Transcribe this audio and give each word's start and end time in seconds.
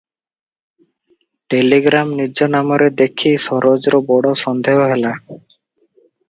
Telegram 1.53 2.17
ନିଜ 2.21 2.47
ନାମରେ 2.53 2.87
ଦେଖି 3.03 3.35
ସରୋଜର 3.45 4.01
ବଡ଼ 4.09 4.33
ସନ୍ଦେହ 4.43 4.83
ହେଲା। 4.95 5.13